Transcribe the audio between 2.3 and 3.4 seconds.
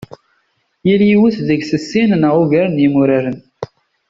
ugar n yimuraren.